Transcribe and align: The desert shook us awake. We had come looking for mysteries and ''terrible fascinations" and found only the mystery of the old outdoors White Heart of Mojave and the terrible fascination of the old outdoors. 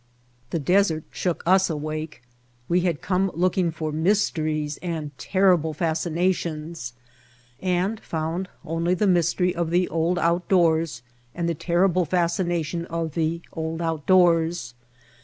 The 0.49 0.57
desert 0.57 1.03
shook 1.11 1.43
us 1.45 1.69
awake. 1.69 2.23
We 2.67 2.79
had 2.79 3.03
come 3.03 3.29
looking 3.35 3.69
for 3.69 3.91
mysteries 3.91 4.77
and 4.81 5.15
''terrible 5.19 5.75
fascinations" 5.75 6.93
and 7.61 7.99
found 7.99 8.49
only 8.65 8.95
the 8.95 9.05
mystery 9.05 9.53
of 9.53 9.69
the 9.69 9.87
old 9.89 10.17
outdoors 10.17 11.03
White 11.03 11.03
Heart 11.03 11.05
of 11.05 11.33
Mojave 11.33 11.35
and 11.35 11.49
the 11.49 11.63
terrible 11.67 12.05
fascination 12.05 12.85
of 12.87 13.13
the 13.13 13.41
old 13.53 13.79
outdoors. 13.79 14.73